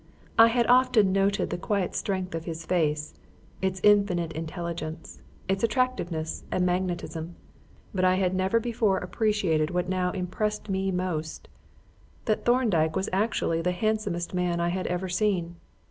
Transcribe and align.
I 0.39 0.47
had 0.47 0.65
often 0.65 1.11
noted 1.11 1.51
the 1.51 1.59
quiet 1.59 1.93
strength 1.93 2.33
of 2.33 2.45
his 2.45 2.65
face, 2.65 3.13
its 3.61 3.79
infinite 3.83 4.33
intelligence, 4.33 5.21
its 5.47 5.63
attractiveness 5.63 6.43
and 6.51 6.65
magnetism; 6.65 7.35
but 7.93 8.03
I 8.03 8.15
had 8.15 8.33
never 8.33 8.59
before 8.59 8.97
appreciated 8.97 9.69
what 9.69 9.89
now 9.89 10.09
impressed 10.09 10.69
me 10.69 10.89
most: 10.89 11.47
that 12.25 12.45
Thorndyke 12.45 12.95
was 12.95 13.09
actually 13.13 13.61
the 13.61 13.73
handsomest 13.73 14.33
man 14.33 14.59
I 14.59 14.69
had 14.69 14.87
ever 14.87 15.07
seen. 15.07 15.57